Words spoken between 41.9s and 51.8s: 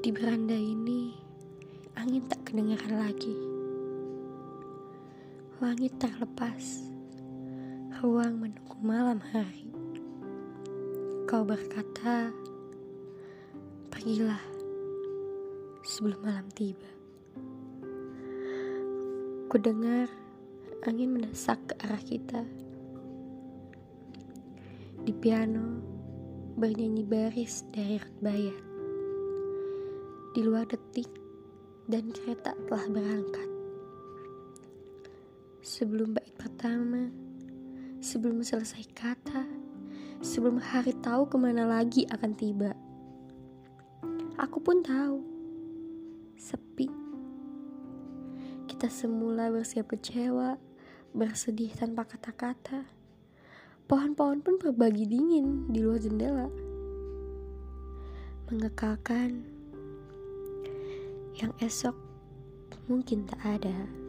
akan tiba. Aku pun tahu, sepi. Kita semula bersiap kecewa, bersedih